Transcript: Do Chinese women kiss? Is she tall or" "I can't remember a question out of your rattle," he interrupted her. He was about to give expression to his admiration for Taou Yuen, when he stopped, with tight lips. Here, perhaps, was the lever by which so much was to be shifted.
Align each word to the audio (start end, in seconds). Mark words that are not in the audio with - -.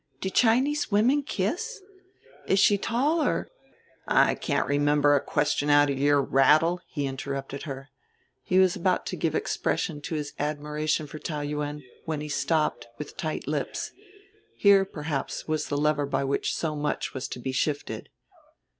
Do 0.19 0.31
Chinese 0.31 0.89
women 0.89 1.21
kiss? 1.21 1.79
Is 2.47 2.57
she 2.57 2.75
tall 2.75 3.21
or" 3.21 3.47
"I 4.27 4.33
can't 4.33 4.65
remember 4.67 5.15
a 5.15 5.21
question 5.21 5.69
out 5.69 5.91
of 5.91 5.99
your 5.99 6.23
rattle," 6.23 6.81
he 6.87 7.05
interrupted 7.05 7.65
her. 7.69 7.89
He 8.41 8.57
was 8.57 8.75
about 8.75 9.05
to 9.05 9.15
give 9.15 9.35
expression 9.35 10.01
to 10.01 10.15
his 10.15 10.33
admiration 10.39 11.05
for 11.05 11.19
Taou 11.19 11.47
Yuen, 11.47 11.83
when 12.05 12.19
he 12.19 12.29
stopped, 12.29 12.87
with 12.97 13.15
tight 13.15 13.47
lips. 13.47 13.91
Here, 14.57 14.85
perhaps, 14.85 15.47
was 15.47 15.67
the 15.67 15.77
lever 15.77 16.07
by 16.07 16.23
which 16.23 16.55
so 16.55 16.75
much 16.75 17.13
was 17.13 17.27
to 17.27 17.39
be 17.39 17.51
shifted. 17.51 18.09